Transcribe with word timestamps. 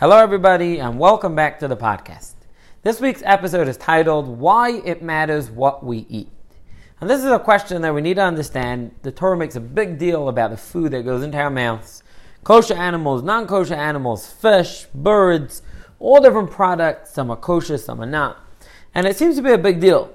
Hello, 0.00 0.16
everybody, 0.16 0.78
and 0.78 0.96
welcome 0.96 1.34
back 1.34 1.58
to 1.58 1.66
the 1.66 1.76
podcast. 1.76 2.34
This 2.84 3.00
week's 3.00 3.24
episode 3.24 3.66
is 3.66 3.76
titled 3.76 4.28
Why 4.28 4.80
It 4.84 5.02
Matters 5.02 5.50
What 5.50 5.84
We 5.84 6.06
Eat. 6.08 6.28
And 7.00 7.10
this 7.10 7.18
is 7.18 7.32
a 7.32 7.38
question 7.40 7.82
that 7.82 7.92
we 7.92 8.00
need 8.00 8.14
to 8.14 8.22
understand. 8.22 8.92
The 9.02 9.10
Torah 9.10 9.36
makes 9.36 9.56
a 9.56 9.60
big 9.60 9.98
deal 9.98 10.28
about 10.28 10.52
the 10.52 10.56
food 10.56 10.92
that 10.92 11.02
goes 11.02 11.24
into 11.24 11.36
our 11.36 11.50
mouths 11.50 12.04
kosher 12.44 12.74
animals, 12.74 13.24
non 13.24 13.48
kosher 13.48 13.74
animals, 13.74 14.30
fish, 14.30 14.86
birds, 14.94 15.62
all 15.98 16.20
different 16.20 16.52
products. 16.52 17.12
Some 17.12 17.28
are 17.32 17.36
kosher, 17.36 17.76
some 17.76 18.00
are 18.00 18.06
not. 18.06 18.38
And 18.94 19.04
it 19.04 19.16
seems 19.16 19.34
to 19.34 19.42
be 19.42 19.50
a 19.50 19.58
big 19.58 19.80
deal. 19.80 20.14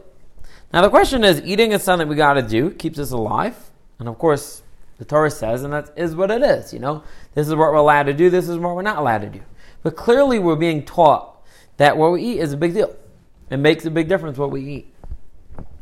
Now, 0.72 0.82
the 0.82 0.90
question 0.90 1.26
is 1.26 1.42
eating 1.42 1.74
is 1.74 1.84
something 1.84 2.08
we 2.08 2.16
got 2.16 2.36
to 2.36 2.42
do, 2.42 2.72
keeps 2.72 3.00
us 3.00 3.12
alive. 3.12 3.58
And 4.00 4.08
of 4.08 4.18
course, 4.18 4.64
the 4.98 5.04
Torah 5.04 5.30
says, 5.30 5.66
and 5.66 5.74
that 5.74 5.92
is 5.98 6.16
what 6.16 6.32
it 6.32 6.42
is. 6.42 6.72
You 6.72 6.80
know, 6.80 7.04
this 7.34 7.48
is 7.48 7.54
what 7.54 7.74
we're 7.74 7.74
allowed 7.74 8.04
to 8.04 8.14
do, 8.14 8.30
this 8.30 8.48
is 8.48 8.58
what 8.58 8.76
we're 8.78 8.82
not 8.82 8.98
allowed 8.98 9.24
to 9.24 9.30
do. 9.30 9.42
But 9.84 9.96
clearly, 9.96 10.40
we're 10.40 10.56
being 10.56 10.84
taught 10.84 11.46
that 11.78 11.98
what 11.98 12.12
we 12.14 12.24
eat 12.24 12.40
is 12.40 12.54
a 12.54 12.58
big 12.58 12.74
deal. 12.74 12.96
It 13.50 13.58
makes 13.58 13.86
a 13.86 13.92
big 13.92 14.08
difference 14.08 14.38
what 14.38 14.52
we 14.52 14.62
eat. 14.62 14.96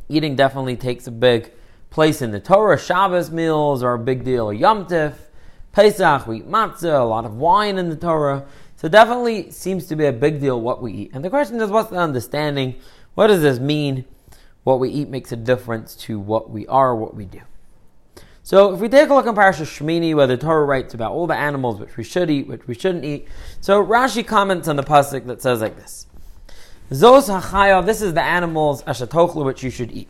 Eating 0.10 0.36
definitely 0.36 0.76
takes 0.76 1.08
a 1.08 1.12
big 1.12 1.52
place 1.90 2.22
in 2.22 2.32
the 2.32 2.40
Torah. 2.40 2.80
Shabbos 2.80 3.32
meals 3.32 3.84
are 3.84 3.94
a 3.94 4.00
big 4.00 4.24
deal. 4.24 4.52
Yom 4.52 4.86
Tif, 4.86 5.14
Pesach, 5.72 6.28
we 6.28 6.38
eat 6.38 6.50
matzah, 6.50 7.00
a 7.00 7.04
lot 7.04 7.26
of 7.26 7.36
wine 7.36 7.78
in 7.78 7.90
the 7.90 7.96
Torah. 7.96 8.46
So 8.76 8.90
definitely 8.90 9.52
seems 9.52 9.86
to 9.88 9.96
be 9.96 10.08
a 10.08 10.12
big 10.12 10.42
deal 10.42 10.60
what 10.60 10.82
we 10.82 10.92
eat. 10.94 11.12
And 11.14 11.24
the 11.24 11.30
question 11.30 11.62
is, 11.62 11.70
what's 11.70 11.92
the 11.92 11.98
understanding? 11.98 12.76
What 13.14 13.28
does 13.28 13.42
this 13.42 13.60
mean? 13.60 14.06
What 14.64 14.80
we 14.80 14.90
eat 14.90 15.10
makes 15.10 15.32
a 15.32 15.36
difference 15.36 15.96
to 15.98 16.20
what 16.20 16.50
we 16.50 16.66
are, 16.68 16.96
what 16.96 17.14
we 17.14 17.26
do. 17.26 17.42
So 18.44 18.74
if 18.74 18.80
we 18.80 18.90
take 18.90 19.10
a 19.10 19.14
look 19.14 19.28
in 19.28 19.36
Parashat 19.36 19.68
Shemini, 19.68 20.16
where 20.16 20.26
the 20.26 20.36
Torah 20.36 20.66
writes 20.66 20.96
about 20.96 21.12
all 21.12 21.28
the 21.28 21.36
animals 21.36 21.80
which 21.80 21.96
we 21.96 22.04
should 22.04 22.30
eat, 22.30 22.48
which 22.48 22.68
we 22.68 22.74
shouldn't 22.74 23.06
eat, 23.06 23.28
so 23.60 23.86
Rashi 23.86 24.26
comments 24.26 24.68
on 24.68 24.78
the 24.78 24.84
pasuk 24.84 25.28
that 25.28 25.42
says 25.42 25.62
like 25.62 25.76
this: 25.76 26.08
Zos 26.90 27.30
hachaya, 27.30 27.86
this 27.86 28.02
is 28.02 28.16
the 28.16 28.24
animals 28.24 28.84
ashatochlu 28.84 29.46
which 29.46 29.64
you 29.64 29.70
should 29.70 29.92
eat. 29.92 30.10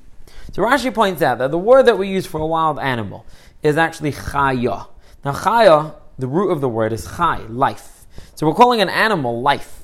So 0.53 0.61
Rashi 0.61 0.93
points 0.93 1.21
out 1.21 1.39
that 1.39 1.51
the 1.51 1.57
word 1.57 1.87
that 1.87 1.97
we 1.97 2.07
use 2.07 2.25
for 2.25 2.39
a 2.39 2.45
wild 2.45 2.79
animal 2.79 3.25
is 3.63 3.77
actually 3.77 4.13
chaya. 4.13 4.87
Now 5.25 5.33
chaya, 5.33 5.95
the 6.17 6.27
root 6.27 6.51
of 6.51 6.61
the 6.61 6.69
word 6.69 6.93
is 6.93 7.05
chai, 7.05 7.39
life. 7.49 8.05
So 8.35 8.47
we're 8.47 8.55
calling 8.55 8.81
an 8.81 8.89
animal 8.89 9.41
life. 9.41 9.83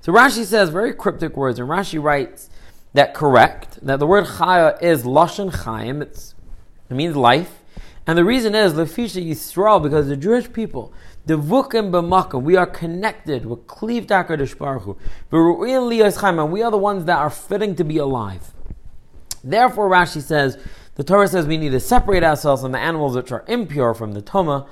So 0.00 0.12
Rashi 0.12 0.44
says 0.44 0.70
very 0.70 0.94
cryptic 0.94 1.36
words, 1.36 1.58
and 1.58 1.68
Rashi 1.68 2.02
writes 2.02 2.48
that 2.94 3.12
correct 3.12 3.78
that 3.84 3.98
the 3.98 4.06
word 4.06 4.24
chaya 4.24 4.82
is 4.82 5.04
lashon 5.04 5.52
chayim. 5.52 6.00
It's, 6.00 6.34
it 6.88 6.94
means 6.94 7.16
life. 7.16 7.58
And 8.06 8.18
the 8.18 8.24
reason 8.24 8.54
is 8.54 8.74
Lefisha 8.74 9.24
Yisrael, 9.24 9.82
because 9.82 10.08
the 10.08 10.16
Jewish 10.16 10.52
people, 10.52 10.92
the 11.26 11.38
Vukim 11.38 11.92
b'makom, 11.92 12.42
we 12.42 12.56
are 12.56 12.66
connected 12.66 13.46
with 13.46 13.66
Kliv 13.68 14.06
Takadosh 14.06 14.58
Baruch 14.58 14.82
Hu. 14.82 14.96
and 16.42 16.52
we 16.52 16.62
are 16.62 16.70
the 16.70 16.78
ones 16.78 17.04
that 17.04 17.18
are 17.18 17.30
fitting 17.30 17.76
to 17.76 17.84
be 17.84 17.98
alive. 17.98 18.52
Therefore, 19.44 19.88
Rashi 19.88 20.20
says, 20.20 20.58
the 20.94 21.04
Torah 21.04 21.28
says 21.28 21.46
we 21.46 21.56
need 21.56 21.70
to 21.70 21.80
separate 21.80 22.24
ourselves 22.24 22.62
from 22.62 22.72
the 22.72 22.78
animals 22.78 23.14
which 23.16 23.30
are 23.32 23.44
impure 23.46 23.94
from 23.94 24.12
the 24.12 24.20
Toma, 24.20 24.66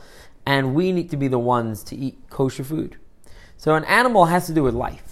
and 0.45 0.75
we 0.75 0.91
need 0.91 1.09
to 1.11 1.17
be 1.17 1.29
the 1.29 1.39
ones 1.39 1.85
to 1.85 1.97
eat 1.97 2.19
kosher 2.31 2.65
food. 2.65 2.97
So 3.57 3.75
an 3.75 3.85
animal 3.85 4.27
has 4.27 4.47
to 4.47 4.53
do 4.53 4.63
with 4.63 4.75
life. 4.75 5.10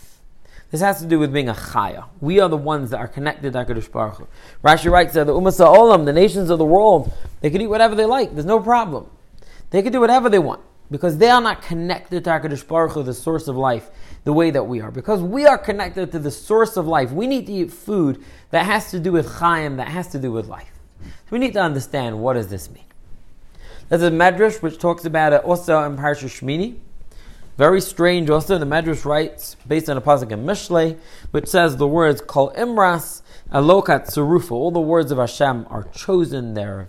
This 0.70 0.82
has 0.82 1.00
to 1.00 1.06
do 1.06 1.18
with 1.18 1.32
being 1.32 1.48
a 1.48 1.54
chaya. 1.54 2.04
We 2.20 2.40
are 2.40 2.48
the 2.48 2.56
ones 2.56 2.90
that 2.90 2.98
are 2.98 3.08
connected 3.08 3.54
to 3.54 3.64
HaKadosh 3.64 3.90
Baruch 3.90 4.16
Hu. 4.16 4.28
Rashi 4.62 4.90
writes 4.90 5.14
that 5.14 5.26
the 5.26 5.32
Ummah 5.32 5.66
Olam, 5.66 6.04
the 6.04 6.12
nations 6.12 6.50
of 6.50 6.58
the 6.58 6.64
world, 6.64 7.12
they 7.40 7.48
can 7.48 7.62
eat 7.62 7.68
whatever 7.68 7.94
they 7.94 8.04
like. 8.04 8.34
There's 8.34 8.44
no 8.44 8.60
problem. 8.60 9.08
They 9.70 9.82
can 9.82 9.92
do 9.92 10.00
whatever 10.00 10.28
they 10.28 10.38
want 10.38 10.60
because 10.90 11.16
they 11.18 11.30
are 11.30 11.40
not 11.40 11.62
connected 11.62 12.24
to 12.24 12.30
HaKadosh 12.30 12.66
Baruch 12.66 12.92
Hu, 12.92 13.02
the 13.02 13.14
source 13.14 13.48
of 13.48 13.56
life, 13.56 13.90
the 14.24 14.32
way 14.32 14.50
that 14.50 14.64
we 14.64 14.82
are. 14.82 14.90
Because 14.90 15.22
we 15.22 15.46
are 15.46 15.56
connected 15.56 16.12
to 16.12 16.18
the 16.18 16.30
source 16.30 16.76
of 16.76 16.86
life, 16.86 17.12
we 17.12 17.26
need 17.26 17.46
to 17.46 17.52
eat 17.52 17.72
food 17.72 18.22
that 18.50 18.66
has 18.66 18.90
to 18.90 19.00
do 19.00 19.12
with 19.12 19.26
chayim, 19.26 19.76
that 19.76 19.88
has 19.88 20.08
to 20.08 20.18
do 20.18 20.32
with 20.32 20.48
life. 20.48 20.72
So 21.02 21.30
we 21.30 21.38
need 21.38 21.54
to 21.54 21.62
understand 21.62 22.20
what 22.20 22.34
does 22.34 22.48
this 22.48 22.70
mean. 22.70 22.84
There's 23.88 24.02
a 24.02 24.10
medrash 24.10 24.60
which 24.60 24.78
talks 24.78 25.06
about 25.06 25.32
it 25.32 25.42
also 25.44 25.82
in 25.84 25.96
Parashat 25.96 26.28
Shmini. 26.28 26.76
Very 27.58 27.80
strange 27.80 28.30
also, 28.30 28.56
the 28.56 28.64
Medrash 28.64 29.04
writes, 29.04 29.56
based 29.66 29.90
on 29.90 29.96
a 29.96 30.00
pasuk 30.00 30.30
in 30.30 30.44
Mishlei, 30.44 30.96
which 31.32 31.48
says 31.48 31.76
the 31.76 31.88
words 31.88 32.20
Kol 32.20 32.52
Imras, 32.52 33.22
Alokat 33.52 34.06
Tzurufa, 34.06 34.52
all 34.52 34.70
the 34.70 34.78
words 34.78 35.10
of 35.10 35.18
Hashem 35.18 35.66
are 35.68 35.82
chosen, 35.82 36.54
they're 36.54 36.86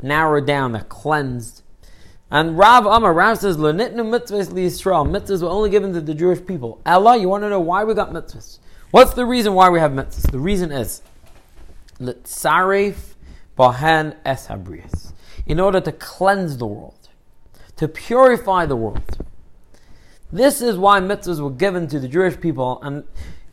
narrowed 0.00 0.46
down, 0.46 0.72
they're 0.72 0.84
cleansed. 0.84 1.62
And 2.30 2.56
Rav 2.56 2.86
Amar, 2.86 3.12
Rav 3.12 3.40
says, 3.40 3.58
Lenitnu 3.58 3.96
mitzvahs 3.96 4.48
Yisrael, 4.48 5.06
mitzvahs 5.06 5.42
were 5.42 5.50
only 5.50 5.68
given 5.68 5.92
to 5.92 6.00
the 6.00 6.14
Jewish 6.14 6.46
people. 6.46 6.80
Allah, 6.86 7.18
you 7.18 7.28
want 7.28 7.44
to 7.44 7.50
know 7.50 7.60
why 7.60 7.84
we 7.84 7.92
got 7.92 8.10
mitzvahs? 8.10 8.58
What's 8.92 9.12
the 9.12 9.26
reason 9.26 9.52
why 9.52 9.68
we 9.68 9.80
have 9.80 9.92
mitzvahs? 9.92 10.30
The 10.30 10.38
reason 10.38 10.72
is, 10.72 11.02
Litzaref 12.00 12.96
Bahan 13.58 14.16
Es 14.24 14.48
in 15.46 15.60
order 15.60 15.82
to 15.82 15.92
cleanse 15.92 16.56
the 16.56 16.66
world, 16.66 17.10
to 17.76 17.86
purify 17.86 18.64
the 18.64 18.76
world. 18.76 19.26
This 20.32 20.62
is 20.62 20.76
why 20.76 21.00
mitzvahs 21.00 21.40
were 21.40 21.50
given 21.50 21.88
to 21.88 21.98
the 21.98 22.08
Jewish 22.08 22.40
people 22.40 22.80
and 22.82 23.04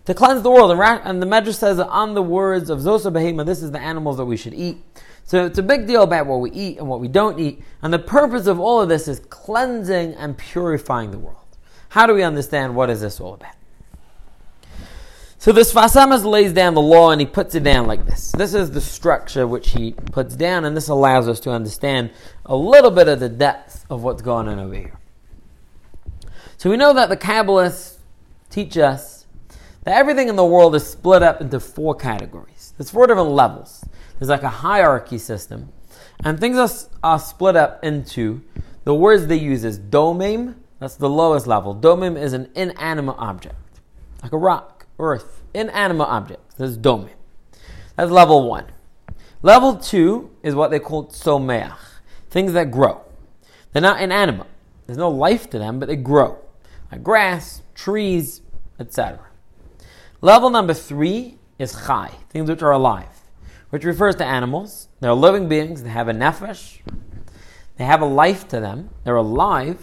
to 0.05 0.13
cleanse 0.13 0.41
the 0.41 0.51
world. 0.51 0.71
And, 0.71 1.21
the 1.21 1.25
Medrash 1.25 1.55
says 1.55 1.77
that 1.77 1.87
on 1.87 2.13
the 2.13 2.21
words 2.21 2.69
of 2.69 2.79
Zosa 2.79 3.11
Behema, 3.11 3.45
this 3.45 3.61
is 3.61 3.71
the 3.71 3.79
animals 3.79 4.17
that 4.17 4.25
we 4.25 4.37
should 4.37 4.53
eat. 4.53 4.77
So 5.25 5.45
it's 5.45 5.57
a 5.57 5.63
big 5.63 5.87
deal 5.87 6.03
about 6.03 6.27
what 6.27 6.39
we 6.39 6.51
eat 6.51 6.77
and 6.77 6.87
what 6.87 7.01
we 7.01 7.09
don't 7.09 7.39
eat. 7.39 7.61
And 7.81 7.93
the 7.93 7.99
purpose 7.99 8.47
of 8.47 8.59
all 8.59 8.81
of 8.81 8.87
this 8.87 9.07
is 9.07 9.19
cleansing 9.29 10.13
and 10.13 10.37
purifying 10.37 11.11
the 11.11 11.19
world. 11.19 11.37
How 11.89 12.05
do 12.05 12.13
we 12.13 12.23
understand 12.23 12.75
what 12.75 12.89
is 12.89 13.01
this 13.01 13.19
all 13.19 13.33
about? 13.33 13.53
So 15.39 15.51
the 15.51 15.61
Sfas 15.61 15.95
Emes 15.95 16.23
lays 16.23 16.53
down 16.53 16.73
the 16.73 16.81
law 16.81 17.11
and 17.11 17.21
he 17.21 17.27
puts 17.27 17.55
it 17.55 17.63
down 17.63 17.87
like 17.87 18.05
this. 18.05 18.31
This 18.31 18.53
is 18.53 18.71
the 18.71 18.81
structure 18.81 19.45
which 19.45 19.69
he 19.71 19.91
puts 19.91 20.35
down, 20.35 20.65
and 20.65 20.75
this 20.75 20.87
allows 20.87 21.27
us 21.27 21.39
to 21.41 21.51
understand 21.51 22.11
a 22.45 22.55
little 22.55 22.91
bit 22.91 23.07
of 23.07 23.19
the 23.19 23.29
depth 23.29 23.85
of 23.89 24.03
what's 24.03 24.21
going 24.21 24.47
on 24.47 24.59
over 24.59 24.73
here. 24.73 24.99
So 26.57 26.71
we 26.71 26.77
know 26.77 26.91
that 26.93 27.09
the 27.09 27.17
Kabbalists 27.17 27.97
teach 28.49 28.79
us 28.79 29.27
that 29.83 29.95
everything 29.95 30.27
in 30.27 30.35
the 30.35 30.45
world 30.45 30.73
is 30.73 30.87
split 30.87 31.21
up 31.21 31.39
into 31.39 31.59
four 31.59 31.93
categories. 31.93 32.73
There's 32.75 32.89
four 32.89 33.05
different 33.05 33.29
levels. 33.29 33.85
There's 34.17 34.29
like 34.29 34.41
a 34.41 34.49
hierarchy 34.49 35.19
system. 35.19 35.71
And 36.23 36.39
things 36.39 36.57
are, 36.57 36.69
are 37.03 37.19
split 37.19 37.55
up 37.55 37.83
into 37.83 38.41
the 38.85 38.95
words 38.95 39.27
they 39.27 39.37
use 39.37 39.63
is 39.63 39.79
domim, 39.79 40.55
that's 40.79 40.95
the 40.95 41.09
lowest 41.09 41.45
level. 41.45 41.75
Domim 41.75 42.19
is 42.19 42.33
an 42.33 42.49
inanimate 42.55 43.17
object, 43.19 43.81
like 44.23 44.31
a 44.31 44.37
rock, 44.37 44.87
earth, 44.97 45.43
inanimate 45.53 46.07
object. 46.07 46.57
That's 46.57 46.75
domim. 46.75 47.13
That's 47.95 48.09
level 48.09 48.49
one. 48.49 48.65
Level 49.43 49.75
two 49.77 50.31
is 50.41 50.55
what 50.55 50.71
they 50.71 50.79
call 50.79 51.05
tzomeach, 51.05 51.77
things 52.31 52.53
that 52.53 52.71
grow. 52.71 53.01
They're 53.73 53.81
not 53.81 54.01
inanimate. 54.01 54.47
There's 54.87 54.97
no 54.97 55.09
life 55.09 55.51
to 55.51 55.59
them, 55.59 55.79
but 55.79 55.87
they 55.87 55.95
grow 55.95 56.39
Uh, 56.91 56.97
grass, 56.97 57.61
trees, 57.75 58.41
etc. 58.79 59.19
Level 60.21 60.49
number 60.49 60.73
three 60.73 61.37
is 61.59 61.73
chai, 61.85 62.11
things 62.29 62.49
which 62.49 62.61
are 62.61 62.71
alive, 62.71 63.21
which 63.69 63.83
refers 63.83 64.15
to 64.15 64.25
animals. 64.25 64.87
They're 64.99 65.13
living 65.13 65.47
beings, 65.49 65.83
they 65.83 65.89
have 65.89 66.07
a 66.07 66.13
nefesh, 66.13 66.79
they 67.77 67.83
have 67.83 68.01
a 68.01 68.05
life 68.05 68.47
to 68.49 68.59
them, 68.59 68.89
they're 69.03 69.15
alive. 69.15 69.79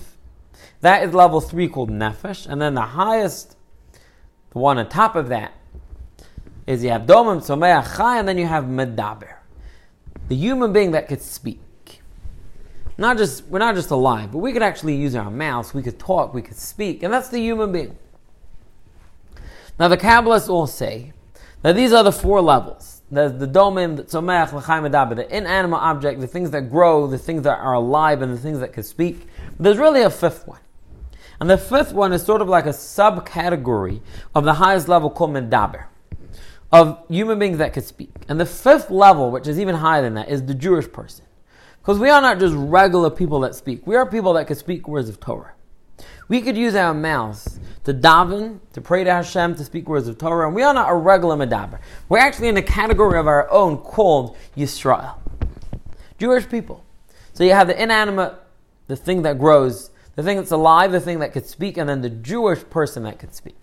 That 0.81 1.03
is 1.03 1.15
level 1.15 1.41
three 1.41 1.69
called 1.69 1.91
nefesh. 1.91 2.47
And 2.47 2.61
then 2.61 2.75
the 2.75 2.83
highest, 2.83 3.57
the 4.51 4.59
one 4.59 4.79
on 4.79 4.89
top 4.89 5.15
of 5.15 5.29
that, 5.29 5.53
is 6.67 6.83
you 6.83 6.91
have 6.91 7.03
domim, 7.03 7.39
tzomeach, 7.39 7.97
chai, 7.97 8.19
and 8.19 8.27
then 8.27 8.39
you 8.39 8.47
have 8.47 8.65
medaber, 8.65 9.35
the 10.29 10.37
human 10.37 10.73
being 10.73 10.93
that 10.93 11.09
could 11.09 11.21
speak 11.21 11.61
not 12.97 13.19
just 13.19 13.45
we're 13.47 13.59
not 13.59 13.75
just 13.75 13.91
alive, 13.91 14.33
but 14.33 14.39
we 14.39 14.53
could 14.53 14.63
actually 14.63 14.97
use 14.97 15.15
our 15.15 15.31
mouths, 15.31 15.75
we 15.75 15.83
could 15.83 15.99
talk, 15.99 16.35
we 16.35 16.43
could 16.43 16.57
speak, 16.57 17.03
and 17.03 17.13
that's 17.13 17.29
the 17.29 17.41
human 17.41 17.73
being. 17.73 17.97
Now 19.79 19.89
the 19.89 19.97
Kabbalists 19.97 20.49
all 20.49 20.67
say 20.67 21.13
that 21.63 21.75
these 21.75 21.93
are 21.93 22.05
the 22.05 22.13
four 22.13 22.41
levels. 22.41 23.03
There's 23.11 23.33
the 23.33 23.47
domim, 23.47 23.97
the 23.97 24.05
tzomech, 24.05 24.53
l'chaim 24.53 24.85
the 25.17 25.37
inanimate 25.37 25.81
object, 25.81 26.21
the 26.21 26.27
things 26.27 26.51
that 26.51 26.71
grow, 26.71 27.07
the 27.07 27.19
things 27.19 27.43
that 27.43 27.59
are 27.59 27.75
alive, 27.75 28.23
and 28.23 28.33
the 28.33 28.39
things 28.39 28.61
that 28.61 28.73
can 28.73 28.83
speak. 28.83 29.27
But 29.57 29.65
there's 29.65 29.79
really 29.79 30.03
a 30.03 30.11
fifth 30.11 30.47
one. 30.47 30.61
And 31.41 31.51
the 31.51 31.59
fifth 31.59 31.93
one 31.93 32.13
is 32.13 32.23
sort 32.23 32.41
of 32.41 32.49
like 32.49 32.67
a 32.67 32.71
subcategory 32.71 34.01
of 34.35 34.45
the 34.45 34.55
highest 34.55 34.89
level 34.89 35.11
called 35.11 35.31
medaber, 35.31 35.85
of 36.73 37.05
human 37.09 37.39
beings 37.39 37.59
that 37.59 37.73
could 37.73 37.85
speak. 37.85 38.11
And 38.29 38.41
the 38.41 38.47
fifth 38.47 38.91
level, 38.91 39.31
which 39.31 39.47
is 39.47 39.59
even 39.59 39.77
higher 39.77 40.03
than 40.03 40.15
that, 40.15 40.29
is 40.29 40.45
the 40.45 40.55
Jewish 40.55 40.91
person. 40.91 41.25
Because 41.85 41.99
we 41.99 42.09
are 42.09 42.23
not 42.23 42.39
just 42.39 42.55
regular 42.57 43.11
people 43.11 43.41
that 43.41 43.55
speak. 43.55 43.87
We 43.87 43.95
are 43.95 44.07
people 44.07 44.33
that 44.35 44.47
can 44.47 44.57
speak 44.57 44.89
words 44.89 45.11
of 45.11 45.21
Torah. 45.21 45.53
We 46.29 46.41
could 46.41 46.57
use 46.57 46.75
our 46.75 46.95
mouths 46.95 47.61
to 47.85 47.93
daven, 47.93 48.61
to 48.73 48.81
pray 48.81 49.05
to 49.05 49.13
Hashem, 49.13 49.57
to 49.57 49.65
speak 49.67 49.87
words 49.87 50.09
of 50.09 50.17
Torah, 50.17 50.47
and 50.47 50.57
we 50.57 50.63
are 50.63 50.73
not 50.73 50.91
a 50.91 50.95
regular 50.95 51.37
medaber. 51.37 51.81
We're 52.09 52.21
actually 52.21 52.49
in 52.49 52.57
a 52.57 52.63
category 52.63 53.19
of 53.19 53.27
our 53.27 53.51
own 53.51 53.77
called 53.77 54.35
Yisrael. 54.57 55.17
Jewish 56.17 56.49
people. 56.49 56.83
So 57.35 57.45
you 57.45 57.53
have 57.53 57.67
the 57.67 57.81
inanimate, 57.81 58.33
the 58.87 58.97
thing 58.97 59.21
that 59.21 59.39
grows, 59.39 59.91
the 60.17 60.23
thing 60.23 60.39
that's 60.39 60.53
alive, 60.53 60.91
the 60.91 61.01
thing 61.01 61.19
that 61.19 61.35
could 61.35 61.45
speak, 61.45 61.77
and 61.77 61.87
then 61.87 62.01
the 62.01 62.09
Jewish 62.09 62.65
person 62.71 63.03
that 63.03 63.19
could 63.19 63.35
speak. 63.35 63.57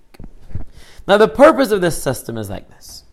Now, 1.08 1.18
the 1.18 1.28
purpose 1.28 1.72
of 1.72 1.82
this 1.82 2.00
system 2.00 2.38
is 2.38 2.52
like 2.52 2.70
this. 2.70 3.04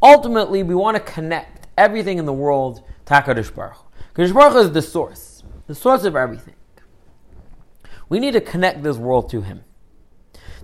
Ultimately, 0.00 0.62
we 0.62 0.76
want 0.76 0.96
to 0.96 1.02
connect 1.02 1.66
everything 1.76 2.18
in 2.18 2.24
the 2.24 2.32
world 2.32 2.84
to 3.06 3.14
HaKadosh 3.14 3.52
Baruch 3.52 3.87
Hu. 4.18 4.24
HaKadosh 4.24 4.34
Baruch 4.34 4.52
Hu 4.52 4.58
is 4.58 4.72
the 4.72 4.82
source, 4.82 5.42
the 5.66 5.74
source 5.74 6.04
of 6.04 6.16
everything. 6.16 6.54
We 8.08 8.18
need 8.18 8.32
to 8.32 8.40
connect 8.40 8.82
this 8.82 8.96
world 8.96 9.30
to 9.30 9.42
Him. 9.42 9.62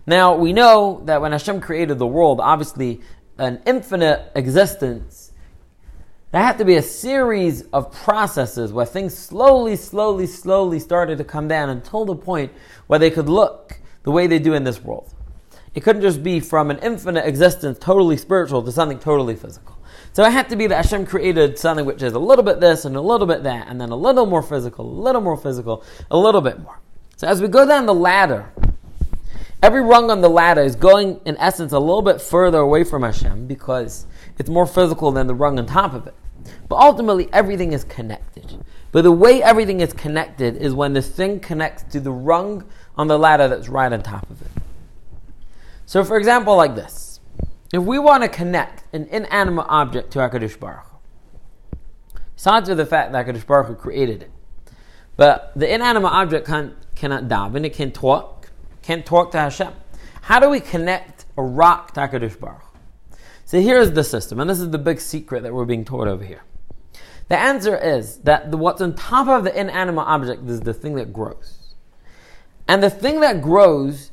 Now, 0.06 0.34
we 0.34 0.52
know 0.52 1.02
that 1.04 1.20
when 1.20 1.32
Hashem 1.32 1.60
created 1.60 1.98
the 1.98 2.06
world, 2.06 2.40
obviously, 2.40 3.00
an 3.38 3.62
infinite 3.64 4.32
existence, 4.34 5.32
there 6.32 6.42
had 6.42 6.58
to 6.58 6.64
be 6.64 6.76
a 6.76 6.82
series 6.82 7.62
of 7.72 7.92
processes 7.92 8.72
where 8.72 8.84
things 8.84 9.16
slowly, 9.16 9.76
slowly, 9.76 10.26
slowly 10.26 10.80
started 10.80 11.18
to 11.18 11.24
come 11.24 11.46
down 11.46 11.70
until 11.70 12.04
the 12.04 12.16
point 12.16 12.52
where 12.88 12.98
they 12.98 13.10
could 13.10 13.28
look 13.28 13.78
the 14.02 14.10
way 14.10 14.26
they 14.26 14.40
do 14.40 14.54
in 14.54 14.64
this 14.64 14.82
world. 14.82 15.14
It 15.74 15.82
couldn't 15.82 16.02
just 16.02 16.22
be 16.22 16.40
from 16.40 16.70
an 16.70 16.78
infinite 16.78 17.24
existence, 17.26 17.78
totally 17.78 18.16
spiritual, 18.16 18.62
to 18.62 18.72
something 18.72 18.98
totally 18.98 19.36
physical. 19.36 19.73
So 20.14 20.24
it 20.24 20.30
had 20.30 20.48
to 20.50 20.56
be 20.56 20.68
that 20.68 20.76
Hashem 20.76 21.06
created 21.06 21.58
something 21.58 21.84
which 21.84 22.00
is 22.00 22.12
a 22.12 22.20
little 22.20 22.44
bit 22.44 22.60
this 22.60 22.84
and 22.84 22.94
a 22.94 23.00
little 23.00 23.26
bit 23.26 23.42
that, 23.42 23.66
and 23.66 23.80
then 23.80 23.90
a 23.90 23.96
little 23.96 24.26
more 24.26 24.42
physical, 24.42 24.88
a 24.88 25.00
little 25.02 25.20
more 25.20 25.36
physical, 25.36 25.82
a 26.08 26.16
little 26.16 26.40
bit 26.40 26.60
more. 26.60 26.78
So 27.16 27.26
as 27.26 27.42
we 27.42 27.48
go 27.48 27.66
down 27.66 27.86
the 27.86 27.94
ladder, 27.94 28.48
every 29.60 29.82
rung 29.82 30.12
on 30.12 30.20
the 30.20 30.30
ladder 30.30 30.62
is 30.62 30.76
going, 30.76 31.20
in 31.24 31.36
essence, 31.38 31.72
a 31.72 31.80
little 31.80 32.00
bit 32.00 32.22
further 32.22 32.58
away 32.58 32.84
from 32.84 33.02
Hashem 33.02 33.48
because 33.48 34.06
it's 34.38 34.48
more 34.48 34.66
physical 34.66 35.10
than 35.10 35.26
the 35.26 35.34
rung 35.34 35.58
on 35.58 35.66
top 35.66 35.94
of 35.94 36.06
it. 36.06 36.14
But 36.68 36.76
ultimately, 36.76 37.28
everything 37.32 37.72
is 37.72 37.82
connected. 37.82 38.64
But 38.92 39.02
the 39.02 39.10
way 39.10 39.42
everything 39.42 39.80
is 39.80 39.92
connected 39.92 40.56
is 40.56 40.74
when 40.74 40.92
the 40.92 41.02
thing 41.02 41.40
connects 41.40 41.82
to 41.92 41.98
the 41.98 42.12
rung 42.12 42.64
on 42.96 43.08
the 43.08 43.18
ladder 43.18 43.48
that's 43.48 43.68
right 43.68 43.92
on 43.92 44.00
top 44.04 44.30
of 44.30 44.40
it. 44.42 44.62
So, 45.86 46.04
for 46.04 46.16
example, 46.16 46.54
like 46.54 46.76
this. 46.76 47.03
If 47.72 47.82
we 47.82 47.98
want 47.98 48.22
to 48.22 48.28
connect 48.28 48.84
an 48.94 49.06
inanimate 49.10 49.66
object 49.68 50.12
to 50.12 50.18
HaKadosh 50.20 50.58
Baruch 50.58 50.86
besides 52.36 52.68
the 52.68 52.86
fact 52.86 53.12
that 53.12 53.26
HaKadosh 53.26 53.46
Baruch 53.46 53.68
Hu 53.68 53.74
created 53.74 54.22
it, 54.22 54.30
but 55.16 55.52
the 55.56 55.72
inanimate 55.72 56.12
object 56.12 56.46
can't, 56.46 56.74
cannot 56.94 57.28
daven, 57.28 57.64
it 57.64 57.72
can 57.72 57.92
talk, 57.92 58.50
can't 58.82 59.06
talk 59.06 59.30
to 59.32 59.38
Hashem. 59.38 59.72
How 60.22 60.40
do 60.40 60.50
we 60.50 60.60
connect 60.60 61.24
a 61.38 61.42
rock 61.42 61.94
to 61.94 62.00
HaKadosh 62.00 62.38
Baruch? 62.38 62.62
So 63.44 63.60
here's 63.60 63.92
the 63.92 64.04
system, 64.04 64.40
and 64.40 64.48
this 64.48 64.60
is 64.60 64.70
the 64.70 64.78
big 64.78 65.00
secret 65.00 65.42
that 65.42 65.52
we're 65.54 65.64
being 65.64 65.84
taught 65.84 66.08
over 66.08 66.24
here. 66.24 66.42
The 67.28 67.38
answer 67.38 67.76
is 67.76 68.18
that 68.18 68.50
the, 68.50 68.56
what's 68.56 68.80
on 68.80 68.94
top 68.94 69.28
of 69.28 69.44
the 69.44 69.58
inanimate 69.58 70.06
object 70.06 70.48
is 70.48 70.60
the 70.60 70.74
thing 70.74 70.94
that 70.96 71.12
grows. 71.12 71.74
And 72.68 72.82
the 72.82 72.90
thing 72.90 73.20
that 73.20 73.42
grows 73.42 74.10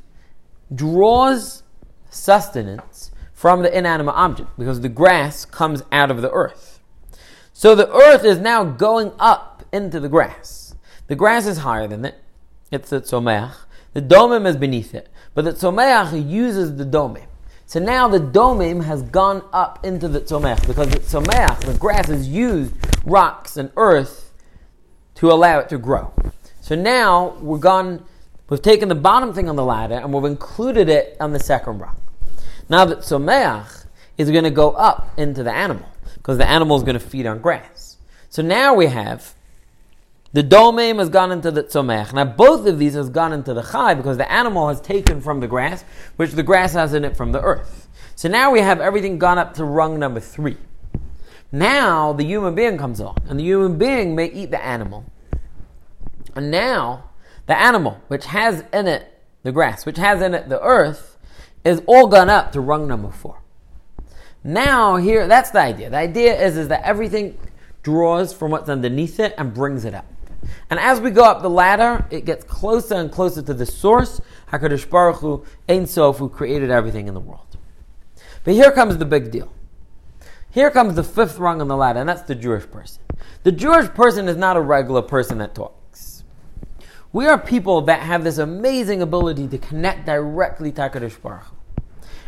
draws 0.74 1.64
sustenance 2.10 3.11
from 3.42 3.64
the 3.64 3.76
inanimate 3.76 4.14
object 4.14 4.52
because 4.56 4.82
the 4.82 4.88
grass 4.88 5.46
comes 5.46 5.82
out 5.92 6.12
of 6.12 6.22
the 6.22 6.30
earth. 6.30 6.80
So 7.54 7.74
the 7.74 7.92
earth 7.92 8.24
is 8.24 8.38
now 8.38 8.64
going 8.64 9.14
up 9.18 9.64
into 9.74 10.00
the 10.00 10.10
grass. 10.10 10.76
The 11.08 11.16
grass 11.16 11.48
is 11.48 11.58
higher 11.58 11.88
than 11.88 12.06
it. 12.06 12.20
It's 12.70 12.92
the 12.92 13.02
tzomeach. 13.02 13.56
The 13.94 14.02
domim 14.04 14.46
is 14.46 14.58
beneath 14.58 14.94
it. 14.94 15.10
But 15.34 15.46
the 15.46 15.54
tzomeach 15.54 16.30
uses 16.30 16.76
the 16.78 16.86
domim. 16.86 17.26
So 17.66 17.80
now 17.80 18.08
the 18.08 18.20
domim 18.20 18.84
has 18.84 19.02
gone 19.02 19.44
up 19.52 19.84
into 19.84 20.08
the 20.08 20.22
tzomeach 20.22 20.68
because 20.68 20.90
the 20.90 21.00
tzomeach, 21.00 21.62
the 21.62 21.74
grass, 21.80 22.10
has 22.10 22.28
used 22.28 22.76
rocks 23.08 23.58
and 23.58 23.72
earth 23.76 24.36
to 25.16 25.32
allow 25.32 25.58
it 25.58 25.68
to 25.70 25.80
grow. 25.80 26.14
So 26.60 26.76
now 26.76 27.36
we're 27.42 27.58
gone 27.58 28.06
We've 28.52 28.62
taken 28.62 28.90
the 28.90 28.96
bottom 28.96 29.34
thing 29.34 29.48
on 29.48 29.56
the 29.56 29.64
ladder 29.64 29.96
and 29.96 30.14
we've 30.14 30.26
included 30.26 30.90
it 30.90 31.16
on 31.22 31.32
the 31.32 31.40
second 31.40 31.80
rock. 31.80 31.96
Now 32.72 32.86
that 32.86 33.00
Tzomeach 33.00 33.86
is 34.18 34.32
going 34.32 34.46
to 34.46 34.50
go 34.50 34.72
up 34.72 35.20
into 35.20 35.44
the 35.44 35.52
animal 35.52 35.86
because 36.16 36.38
the 36.38 36.50
animal 36.50 36.78
is 36.78 36.84
going 36.84 36.98
to 36.98 37.06
feed 37.06 37.26
on 37.26 37.42
grass. 37.42 37.98
So 38.30 38.42
now 38.42 38.74
we 38.76 38.86
have 38.86 39.36
the 40.32 40.42
domem 40.42 40.98
has 41.00 41.10
gone 41.10 41.34
into 41.34 41.52
the 41.52 41.64
tzomech. 41.64 42.14
Now 42.14 42.24
both 42.24 42.66
of 42.66 42.80
these 42.80 42.94
has 42.94 43.10
gone 43.10 43.34
into 43.34 43.54
the 43.54 43.62
chai 43.62 43.96
because 43.96 44.16
the 44.16 44.32
animal 44.32 44.70
has 44.70 44.80
taken 44.80 45.20
from 45.20 45.42
the 45.42 45.48
grass, 45.48 45.84
which 46.16 46.32
the 46.32 46.44
grass 46.44 46.72
has 46.72 46.94
in 46.94 47.04
it 47.04 47.18
from 47.18 47.34
the 47.34 47.42
earth. 47.42 47.90
So 48.16 48.30
now 48.30 48.52
we 48.52 48.62
have 48.62 48.80
everything 48.80 49.20
gone 49.20 49.38
up 49.38 49.56
to 49.56 49.66
rung 49.66 50.00
number 50.00 50.22
three. 50.22 50.56
Now 51.52 52.14
the 52.14 52.24
human 52.24 52.56
being 52.56 52.78
comes 52.78 53.02
along, 53.02 53.18
and 53.28 53.38
the 53.38 53.44
human 53.44 53.78
being 53.78 54.16
may 54.16 54.28
eat 54.28 54.52
the 54.52 54.64
animal. 54.64 55.04
And 56.34 56.50
now 56.50 57.10
the 57.48 57.60
animal, 57.60 58.00
which 58.08 58.28
has 58.28 58.64
in 58.72 58.88
it 58.88 59.22
the 59.44 59.52
grass, 59.52 59.86
which 59.86 59.98
has 59.98 60.22
in 60.22 60.34
it 60.34 60.48
the 60.48 60.62
earth, 60.62 61.11
is 61.64 61.82
all 61.86 62.08
gone 62.08 62.30
up 62.30 62.52
to 62.54 62.62
rung 62.62 62.88
number 62.88 63.12
four. 63.12 63.38
Now, 64.44 64.96
here, 64.96 65.28
that's 65.28 65.52
the 65.52 65.60
idea. 65.60 65.90
The 65.90 65.98
idea 65.98 66.40
is, 66.40 66.58
is 66.58 66.68
that 66.70 66.84
everything 66.84 67.38
draws 67.84 68.34
from 68.34 68.52
what's 68.52 68.70
underneath 68.70 69.20
it 69.20 69.34
and 69.38 69.54
brings 69.54 69.86
it 69.86 69.94
up. 69.94 70.06
And 70.70 70.80
as 70.80 71.00
we 71.00 71.12
go 71.12 71.24
up 71.24 71.42
the 71.42 71.50
ladder, 71.50 72.06
it 72.10 72.26
gets 72.26 72.44
closer 72.44 72.96
and 72.96 73.12
closer 73.12 73.44
to 73.44 73.54
the 73.54 73.66
source, 73.66 74.20
HaKadosh 74.52 74.90
Baruch 74.90 75.18
Hu, 75.18 75.46
Ein 75.70 75.86
Sof, 75.86 76.18
who 76.18 76.30
created 76.30 76.72
everything 76.72 77.08
in 77.08 77.14
the 77.14 77.20
world. 77.20 77.58
But 78.44 78.56
here 78.56 78.72
comes 78.72 78.98
the 78.98 79.06
big 79.06 79.30
deal. 79.30 79.54
Here 80.50 80.72
comes 80.72 80.96
the 80.96 81.04
fifth 81.04 81.38
rung 81.38 81.62
on 81.62 81.68
the 81.68 81.78
ladder, 81.78 82.00
and 82.00 82.10
that's 82.10 82.24
the 82.24 82.36
Jewish 82.36 82.70
person. 82.70 83.02
The 83.44 83.52
Jewish 83.52 83.88
person 83.90 84.28
is 84.28 84.36
not 84.36 84.58
a 84.58 84.62
regular 84.62 85.02
person 85.02 85.38
that 85.38 85.54
talks. 85.54 85.81
We 87.14 87.28
are 87.28 87.38
people 87.38 87.82
that 87.82 88.02
have 88.02 88.24
this 88.24 88.38
amazing 88.38 89.02
ability 89.02 89.48
to 89.50 89.58
connect 89.58 90.06
directly 90.06 90.72
to 90.74 90.82
HaKadosh 90.82 91.22
Baruch 91.22 91.44
Hu. 91.44 91.56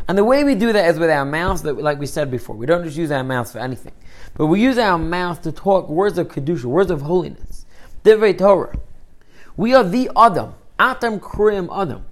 And 0.06 0.18
the 0.18 0.24
way 0.24 0.44
we 0.44 0.54
do 0.54 0.72
that 0.72 0.90
is 0.90 0.98
with 0.98 1.08
our 1.08 1.24
mouths, 1.24 1.62
that, 1.62 1.78
like 1.78 1.98
we 1.98 2.06
said 2.06 2.30
before. 2.30 2.54
We 2.54 2.66
don't 2.66 2.84
just 2.84 2.96
use 2.96 3.10
our 3.10 3.24
mouths 3.24 3.52
for 3.52 3.58
anything. 3.58 3.94
But 4.34 4.46
we 4.46 4.60
use 4.60 4.76
our 4.76 4.98
mouth 4.98 5.40
to 5.42 5.52
talk 5.52 5.88
words 5.88 6.18
of 6.18 6.28
Kedusha, 6.28 6.64
words 6.64 6.90
of 6.90 7.00
holiness. 7.02 7.64
Divrei 8.04 8.36
Torah. 8.36 8.78
We 9.56 9.74
are 9.74 9.84
the 9.84 10.10
Adam. 10.14 10.54
Atam 10.78 11.20
Kurim 11.20 11.68
Adam. 11.72 12.04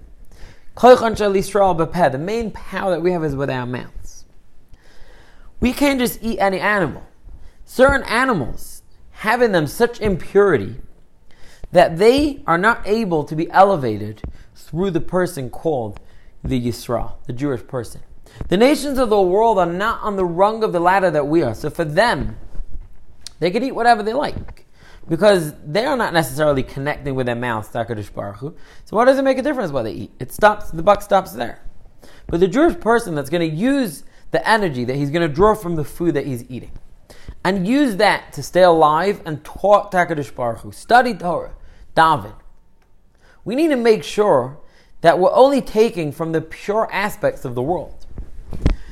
The 0.75 2.17
main 2.17 2.49
power 2.51 2.91
that 2.91 3.01
we 3.01 3.11
have 3.11 3.23
is 3.23 3.35
with 3.35 3.49
our 3.51 3.67
mouths. 3.67 4.25
We 5.59 5.71
can't 5.73 5.99
just 5.99 6.23
eat 6.23 6.39
any 6.39 6.59
animal. 6.59 7.03
Certain 7.65 8.01
animals 8.07 8.81
have 9.11 9.43
in 9.43 9.51
them 9.51 9.67
such 9.67 10.01
impurity 10.01 10.77
that 11.73 11.97
they 11.97 12.41
are 12.47 12.57
not 12.57 12.81
able 12.87 13.23
to 13.25 13.35
be 13.35 13.49
elevated 13.51 14.21
through 14.55 14.91
the 14.91 15.01
person 15.01 15.49
called 15.49 15.99
the 16.43 16.59
Yisrael, 16.59 17.15
the 17.25 17.33
Jewish 17.33 17.65
person. 17.67 18.01
The 18.47 18.57
nations 18.57 18.97
of 18.97 19.09
the 19.09 19.21
world 19.21 19.57
are 19.59 19.65
not 19.65 20.01
on 20.01 20.15
the 20.15 20.25
rung 20.25 20.63
of 20.63 20.71
the 20.71 20.79
ladder 20.79 21.11
that 21.11 21.27
we 21.27 21.41
are. 21.41 21.55
So 21.55 21.69
for 21.69 21.83
them, 21.83 22.37
they 23.39 23.51
can 23.51 23.63
eat 23.63 23.73
whatever 23.73 24.03
they 24.03 24.13
like. 24.13 24.65
Because 25.09 25.53
they 25.65 25.85
are 25.85 25.97
not 25.97 26.13
necessarily 26.13 26.63
connecting 26.63 27.15
with 27.15 27.25
their 27.25 27.35
mouths 27.35 27.69
Baruch. 27.69 28.39
So 28.85 28.95
why 28.95 29.05
does 29.05 29.17
it 29.17 29.23
make 29.23 29.37
a 29.37 29.41
difference 29.41 29.71
what 29.71 29.83
they 29.83 29.91
eat? 29.91 30.11
It 30.19 30.31
stops, 30.31 30.71
the 30.71 30.83
buck 30.83 31.01
stops 31.01 31.33
there. 31.33 31.59
But 32.27 32.39
the 32.39 32.47
Jewish 32.47 32.79
person 32.79 33.15
that's 33.15 33.29
going 33.29 33.49
to 33.49 33.55
use 33.55 34.03
the 34.31 34.47
energy 34.47 34.85
that 34.85 34.95
he's 34.95 35.09
going 35.09 35.27
to 35.27 35.33
draw 35.33 35.55
from 35.55 35.75
the 35.75 35.83
food 35.83 36.13
that 36.13 36.25
he's 36.25 36.49
eating, 36.49 36.71
and 37.43 37.67
use 37.67 37.97
that 37.97 38.31
to 38.33 38.43
stay 38.43 38.63
alive 38.63 39.21
and 39.25 39.43
talk 39.43 39.91
to 39.91 40.31
Baruch 40.35 40.73
study 40.73 41.13
Torah, 41.13 41.55
David. 41.95 42.33
We 43.45 43.55
need 43.55 43.69
to 43.69 43.75
make 43.75 44.03
sure 44.03 44.57
that 45.01 45.19
we're 45.19 45.33
only 45.33 45.61
taking 45.61 46.11
from 46.11 46.31
the 46.31 46.41
pure 46.41 46.89
aspects 46.91 47.43
of 47.45 47.55
the 47.55 47.61
world. 47.61 48.05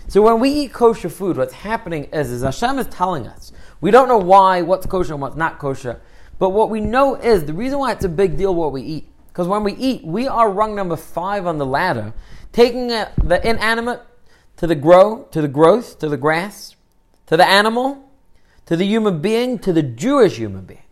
So 0.08 0.22
when 0.22 0.42
we 0.42 0.50
eat 0.50 0.74
kosher 0.74 1.08
food, 1.08 1.38
what's 1.38 1.54
happening 1.54 2.06
is, 2.12 2.32
is 2.32 2.42
Hashem 2.42 2.80
is 2.80 2.88
telling 2.88 3.28
us. 3.28 3.54
We 3.80 3.92
don't 3.92 4.10
know 4.10 4.18
why, 4.18 4.62
what's 4.62 4.86
kosher 4.86 5.14
and 5.14 5.22
what's 5.22 5.38
not 5.38 5.58
kosher. 5.58 6.02
But 6.38 6.50
what 6.50 6.70
we 6.70 6.82
know 6.82 7.16
is 7.16 7.46
the 7.46 7.54
reason 7.54 7.80
why 7.80 7.94
it's 7.94 8.04
a 8.04 8.10
big 8.10 8.36
deal 8.36 8.54
what 8.54 8.74
we 8.74 8.82
eat. 8.82 9.08
Because 9.30 9.48
when 9.48 9.64
we 9.64 9.74
eat, 9.74 10.04
we 10.04 10.28
are 10.28 10.52
rung 10.52 10.76
number 10.76 10.98
five 10.98 11.48
on 11.48 11.58
the 11.58 11.66
ladder, 11.66 12.14
taking 12.52 12.88
the 12.88 13.40
inanimate 13.44 14.02
to 14.58 14.68
the 14.68 14.76
grow, 14.76 15.24
to 15.32 15.42
the 15.42 15.48
growth, 15.48 15.98
to 16.00 16.10
the 16.10 16.18
grass, 16.18 16.76
to 17.28 17.38
the 17.38 17.48
animal, 17.48 18.12
to 18.66 18.76
the 18.76 18.86
human 18.86 19.22
being, 19.22 19.58
to 19.60 19.72
the 19.72 19.82
Jewish 19.82 20.36
human 20.36 20.66
being. 20.66 20.84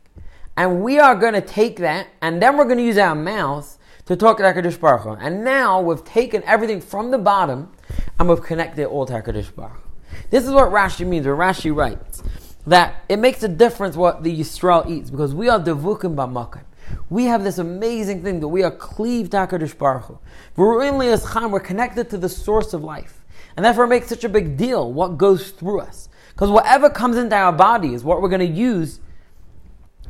And 0.59 0.81
we 0.81 0.99
are 0.99 1.15
going 1.15 1.35
to 1.35 1.41
take 1.41 1.77
that, 1.77 2.07
and 2.21 2.41
then 2.41 2.57
we're 2.57 2.65
going 2.65 2.79
to 2.79 2.83
use 2.83 2.97
our 2.97 3.15
mouth 3.15 3.77
to 4.07 4.17
talk 4.17 4.39
to 4.39 4.43
HaKadosh 4.43 4.77
Baruch 4.77 5.03
Hu. 5.03 5.11
And 5.11 5.45
now 5.45 5.79
we've 5.79 6.03
taken 6.03 6.43
everything 6.43 6.81
from 6.81 7.11
the 7.11 7.17
bottom, 7.17 7.71
and 8.19 8.27
we've 8.27 8.43
connected 8.43 8.85
all 8.85 9.05
to 9.05 9.13
HaKadosh 9.13 9.55
Baruch 9.55 9.77
Hu. 9.77 10.17
This 10.31 10.43
is 10.43 10.51
what 10.51 10.69
Rashi 10.69 11.07
means, 11.07 11.25
where 11.25 11.37
Rashi 11.37 11.73
writes 11.73 12.21
that 12.67 13.05
it 13.07 13.19
makes 13.19 13.41
a 13.41 13.47
difference 13.47 13.95
what 13.95 14.21
the 14.21 14.37
Yisrael 14.37 14.85
eats, 14.89 15.09
because 15.09 15.33
we 15.33 15.47
are 15.47 15.61
devukim 15.61 16.15
b'makim. 16.15 16.65
We 17.09 17.23
have 17.23 17.45
this 17.45 17.57
amazing 17.57 18.21
thing 18.23 18.41
that 18.41 18.49
we 18.49 18.61
are 18.61 18.71
cleaved 18.71 19.31
to 19.31 19.37
HaKadosh 19.37 19.77
Baruch 19.77 20.07
Hu. 20.07 20.19
We're 20.57 21.59
connected 21.61 22.09
to 22.09 22.17
the 22.17 22.27
source 22.27 22.73
of 22.73 22.83
life. 22.83 23.23
And 23.55 23.65
therefore 23.65 23.85
it 23.85 23.87
makes 23.87 24.09
such 24.09 24.25
a 24.25 24.29
big 24.29 24.57
deal 24.57 24.91
what 24.91 25.17
goes 25.17 25.51
through 25.51 25.79
us. 25.79 26.09
Because 26.31 26.49
whatever 26.49 26.89
comes 26.89 27.15
into 27.15 27.33
our 27.33 27.53
body 27.53 27.93
is 27.93 28.03
what 28.03 28.21
we're 28.21 28.27
going 28.27 28.45
to 28.45 28.45
use 28.45 28.99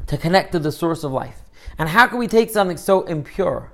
to 0.10 0.18
connect 0.18 0.52
to 0.52 0.60
the 0.60 0.72
source 0.72 1.04
of 1.04 1.12
life. 1.12 1.40
And 1.78 1.88
how 1.88 2.08
can 2.08 2.18
we 2.18 2.28
take 2.28 2.50
something 2.50 2.78
so 2.78 3.04
impure 3.04 3.72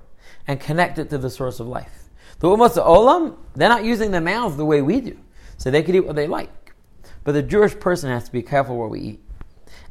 and 0.48 0.60
connect 0.60 1.00
it 1.00 1.10
to 1.12 1.18
the 1.18 1.30
source 1.30 1.62
of 1.62 1.68
life? 1.68 2.10
The 2.40 2.50
Ummah 2.50 2.76
Olam, 2.86 3.38
they're 3.56 3.70
not 3.70 3.86
using 3.86 4.12
their 4.12 4.20
mouths 4.20 4.58
the 4.58 4.66
way 4.66 4.82
we 4.82 5.00
do, 5.00 5.18
so 5.56 5.72
they 5.72 5.82
could 5.82 5.96
eat 5.96 6.06
what 6.06 6.18
they 6.18 6.28
like. 6.28 6.74
But 7.24 7.32
the 7.32 7.42
Jewish 7.42 7.80
person 7.80 8.10
has 8.10 8.26
to 8.26 8.34
be 8.34 8.42
careful 8.42 8.78
what 8.78 8.90
we 8.90 9.00
eat. 9.00 9.24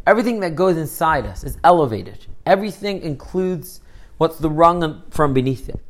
Everything 0.07 0.41
that 0.41 0.55
goes 0.55 0.77
inside 0.77 1.25
us 1.25 1.45
is 1.45 1.57
elevated. 1.65 2.27
Everything 2.45 3.01
includes 3.01 3.81
what's 4.19 4.37
the 4.37 4.51
rung 4.51 5.03
from 5.09 5.33
beneath 5.33 5.71
it. 5.71 5.81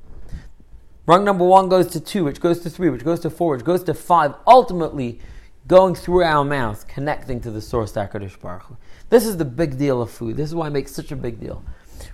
Rung 1.04 1.24
number 1.24 1.44
one 1.44 1.68
goes 1.68 1.88
to 1.88 2.00
two, 2.00 2.22
which 2.22 2.40
goes 2.40 2.60
to 2.60 2.70
three, 2.70 2.90
which 2.90 3.04
goes 3.04 3.18
to 3.20 3.30
four, 3.30 3.56
which 3.56 3.64
goes 3.64 3.82
to 3.82 3.92
five, 3.92 4.34
ultimately 4.46 5.18
going 5.66 5.94
through 5.94 6.22
our 6.22 6.44
mouth, 6.44 6.86
connecting 6.86 7.40
to 7.40 7.50
the 7.50 7.60
source, 7.60 7.92
HaKadosh 7.92 8.40
Baruch 8.40 8.64
Hu. 8.64 8.76
This 9.08 9.26
is 9.26 9.36
the 9.36 9.44
big 9.44 9.78
deal 9.78 10.02
of 10.02 10.10
food. 10.10 10.36
This 10.36 10.48
is 10.48 10.54
why 10.54 10.66
it 10.66 10.72
makes 10.72 10.92
such 10.92 11.10
a 11.10 11.16
big 11.16 11.40
deal. 11.40 11.64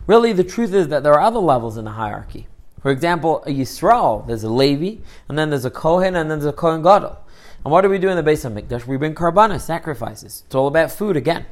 Really, 0.06 0.32
the 0.32 0.44
truth 0.44 0.72
is 0.72 0.88
that 0.88 1.02
there 1.02 1.14
are 1.14 1.20
other 1.20 1.40
levels 1.40 1.76
in 1.76 1.84
the 1.84 1.92
hierarchy. 1.92 2.46
For 2.80 2.90
example, 2.90 3.42
a 3.46 3.50
Yisrael, 3.50 4.26
there's 4.26 4.44
a 4.44 4.48
Levi, 4.48 5.02
and 5.28 5.38
then 5.38 5.50
there's 5.50 5.64
a 5.64 5.70
Kohen, 5.70 6.16
and 6.16 6.30
then 6.30 6.38
there's 6.38 6.52
a 6.52 6.56
Kohen 6.56 6.82
Gadol. 6.82 7.18
And 7.64 7.72
what 7.72 7.82
do 7.82 7.88
we 7.88 7.98
do 7.98 8.08
in 8.08 8.16
the 8.16 8.22
Beis 8.22 8.48
HaMikdash? 8.48 8.86
We 8.86 8.96
bring 8.96 9.14
karbanas, 9.14 9.60
sacrifices. 9.60 10.44
It's 10.46 10.54
all 10.54 10.66
about 10.66 10.90
food 10.90 11.16
again. 11.16 11.44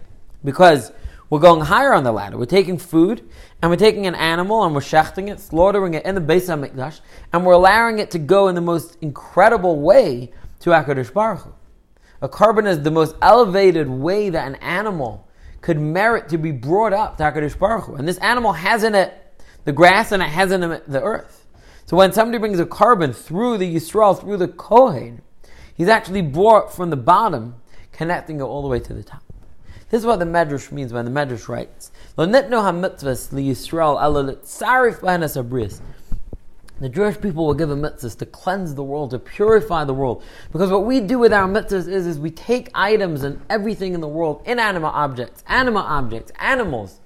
Because 0.45 0.93
we're 1.29 1.41
going 1.41 1.63
higher 1.63 1.93
on 1.93 2.05
the 2.05 2.13
ladder. 2.13 2.39
We're 2.39 2.47
taking 2.47 2.79
food, 2.79 3.29
and 3.61 3.71
we're 3.71 3.77
taking 3.77 4.07
an 4.07 4.15
animal, 4.15 4.65
and 4.65 4.75
we're 4.75 4.81
shechting 4.81 5.31
it, 5.31 5.41
slaughtering 5.41 5.95
it 5.95 6.07
in 6.07 6.15
the 6.15 6.21
Beis 6.21 6.49
HaMikdash, 6.49 7.01
and 7.33 7.45
we're 7.45 7.55
allowing 7.55 7.99
it 7.99 8.11
to 8.13 8.19
go 8.19 8.49
in 8.49 8.55
the 8.55 8.63
most 8.63 8.97
incredible 9.03 9.81
way 9.81 10.31
to 10.61 10.71
HaKadosh 10.71 11.13
Baruch 11.13 11.41
Hu. 11.41 11.53
A 12.21 12.29
korban 12.29 12.67
is 12.67 12.83
the 12.83 12.91
most 12.91 13.15
elevated 13.23 13.89
way 13.89 14.31
that 14.31 14.47
an 14.47 14.57
animal 14.57 15.29
could 15.61 15.79
merit 15.79 16.29
to 16.31 16.39
be 16.39 16.51
brought 16.51 16.93
up 16.93 17.17
to 17.19 17.23
HaKadosh 17.23 17.59
Baruch 17.59 17.85
Hu. 17.85 17.95
And 17.95 18.09
this 18.09 18.19
animal 18.19 18.53
has 18.53 18.83
in 18.83 18.95
it 18.95 19.15
the 19.65 19.73
grass 19.73 20.13
and 20.13 20.23
it 20.23 20.29
has 20.29 20.51
in 20.51 20.63
it 20.63 20.89
the 20.89 21.03
earth. 21.03 21.47
So 21.87 21.97
when 21.97 22.13
somebody 22.13 22.39
brings 22.39 22.61
a 22.61 22.67
korban 22.67 23.15
through 23.15 23.59
the 23.59 23.75
Yisrael, 23.75 24.21
through 24.21 24.37
the 24.39 24.49
Kohen, 24.49 25.23
he's 25.75 25.89
actually 25.89 26.23
brought 26.23 26.75
from 26.75 26.91
the 26.91 26.97
bottom, 26.97 27.57
connecting 27.93 28.41
it 28.41 28.43
all 28.43 28.63
the 28.63 28.69
way 28.69 28.81
to 28.81 28.93
the 28.93 29.03
top. 29.03 29.23
This 29.91 30.01
is 30.01 30.07
what 30.07 30.19
the 30.19 30.27
Medrash 30.27 30.71
means 30.71 30.93
when 30.93 31.07
the 31.07 31.11
Medrash 31.11 31.49
writes, 31.49 31.91
Lo 32.17 32.27
nitno 32.27 33.33
li 33.33 33.49
Yisrael 33.49 34.03
ala 34.03 34.35
tzarif 34.37 35.01
abris. 35.01 35.81
The 36.81 36.89
Jewish 36.89 37.21
people 37.21 37.47
were 37.47 37.57
given 37.57 37.81
mitzvahs 37.81 38.17
to 38.19 38.27
cleanse 38.27 38.75
the 38.75 38.85
world, 38.85 39.11
to 39.11 39.19
purify 39.19 39.85
the 39.85 39.95
world. 39.95 40.23
Because 40.53 40.71
what 40.71 40.85
we 40.85 41.01
do 41.01 41.19
with 41.19 41.33
our 41.33 41.49
mitzvahs 41.49 41.89
is, 41.89 42.07
is 42.07 42.19
we 42.19 42.31
take 42.31 42.71
items 42.73 43.25
and 43.25 43.41
everything 43.51 43.95
in 43.95 44.01
the 44.01 44.09
world, 44.09 44.43
inanimate 44.45 44.95
objects, 44.95 45.43
animate 45.49 45.85
objects, 45.85 46.31
animals, 46.39 47.01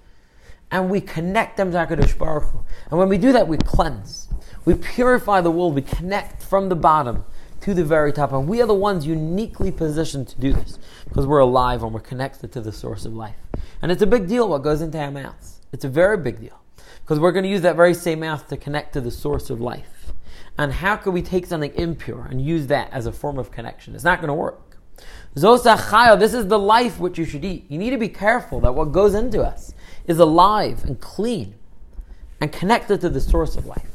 and 0.71 0.91
we 0.91 1.00
connect 1.00 1.57
them 1.57 1.71
to 1.73 1.79
HaKadosh 1.79 2.19
Baruch 2.19 2.50
Hu. 2.50 2.64
And 2.91 2.99
when 2.99 3.09
we 3.09 3.19
do 3.19 3.33
that, 3.33 3.49
we 3.49 3.57
cleanse. 3.59 4.29
We 4.64 4.75
purify 4.75 5.41
the 5.41 5.50
world. 5.50 5.75
We 5.75 5.83
connect 5.83 6.43
from 6.43 6.69
the 6.69 6.76
bottom 6.76 7.25
to 7.61 7.75
the 7.75 7.85
very 7.85 8.12
top. 8.12 8.33
And 8.33 8.49
we 8.49 8.61
are 8.62 8.67
the 8.67 8.75
ones 8.75 9.07
uniquely 9.07 9.71
positioned 9.71 10.29
to 10.29 10.41
do 10.41 10.52
this 10.52 10.79
because 11.09 11.26
we're 11.26 11.41
alive 11.41 11.83
and 11.83 11.93
we're 11.93 12.00
connected 12.00 12.52
to 12.52 12.61
the 12.61 12.73
source 12.73 13.05
of 13.05 13.14
life. 13.14 13.37
And 13.81 13.93
it's 13.93 14.02
a 14.02 14.07
big 14.07 14.29
deal 14.29 14.49
what 14.49 14.62
goes 14.62 14.81
into 14.81 14.99
our 14.99 15.11
mouths. 15.11 15.61
It's 15.73 15.85
a 15.85 15.88
very 15.88 16.17
big 16.17 16.41
deal. 16.41 16.62
Because 17.03 17.19
we're 17.19 17.33
going 17.33 17.45
to 17.45 17.51
use 17.51 17.63
that 17.63 17.77
very 17.77 17.95
same 17.95 18.21
mouth 18.21 18.49
to 18.49 18.57
connect 18.57 18.93
to 18.95 19.01
the 19.01 19.11
source 19.11 19.51
of 19.51 19.61
life. 19.61 20.13
And 20.59 20.73
how 20.73 20.97
can 20.97 21.13
we 21.13 21.23
take 21.23 21.47
something 21.47 21.75
impure 21.75 22.27
and 22.31 22.41
use 22.41 22.67
that 22.69 22.93
as 22.93 23.07
a 23.07 23.13
form 23.13 23.39
of 23.39 23.51
connection? 23.51 23.95
It's 23.95 24.05
not 24.05 24.21
going 24.21 24.29
to 24.29 24.35
work. 24.35 24.79
Zosachayo, 25.35 26.19
this 26.19 26.35
is 26.35 26.47
the 26.49 26.59
life 26.59 27.01
which 27.01 27.19
you 27.19 27.25
should 27.25 27.45
eat. 27.45 27.65
You 27.69 27.79
need 27.79 27.91
to 27.91 27.99
be 27.99 28.09
careful 28.09 28.61
that 28.61 28.75
what 28.75 28.93
goes 28.93 29.15
into 29.15 29.43
us 29.43 29.73
is 30.07 30.19
alive 30.19 30.85
and 30.85 31.01
clean 31.01 31.55
and 32.41 32.53
connected 32.53 33.01
to 33.01 33.09
the 33.09 33.21
source 33.21 33.57
of 33.57 33.67
life. 33.67 33.87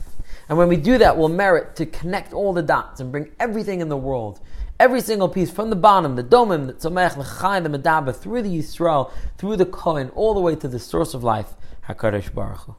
And 0.49 0.57
when 0.57 0.67
we 0.67 0.77
do 0.77 0.97
that, 0.97 1.17
we'll 1.17 1.29
merit 1.29 1.75
to 1.75 1.85
connect 1.85 2.33
all 2.33 2.53
the 2.53 2.63
dots 2.63 2.99
and 2.99 3.11
bring 3.11 3.31
everything 3.39 3.81
in 3.81 3.89
the 3.89 3.97
world, 3.97 4.39
every 4.79 5.01
single 5.01 5.29
piece 5.29 5.51
from 5.51 5.69
the 5.69 5.75
bottom, 5.75 6.15
the 6.15 6.23
domim, 6.23 6.67
the 6.67 6.73
tzomech, 6.73 7.15
the 7.17 7.39
chai, 7.39 7.59
the 7.59 7.69
medaba, 7.69 8.15
through 8.15 8.41
the 8.41 8.57
Yisrael, 8.57 9.11
through 9.37 9.57
the 9.57 9.65
Kohen, 9.65 10.09
all 10.11 10.33
the 10.33 10.39
way 10.39 10.55
to 10.55 10.67
the 10.67 10.79
source 10.79 11.13
of 11.13 11.23
life, 11.23 11.53
HaKadosh 11.87 12.33
Baruch 12.33 12.59
Hu. 12.59 12.75